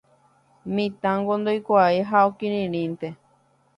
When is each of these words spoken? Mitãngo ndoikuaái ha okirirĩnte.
Mitãngo 0.73 1.33
ndoikuaái 1.39 1.99
ha 2.09 2.17
okirirĩnte. 2.29 3.07